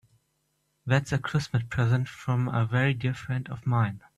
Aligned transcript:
That's 0.83 1.11
a 1.11 1.19
Christmas 1.19 1.61
present 1.69 2.09
from 2.09 2.47
a 2.47 2.65
very 2.65 2.95
dear 2.95 3.13
friend 3.13 3.47
of 3.49 3.67
mine. 3.67 4.01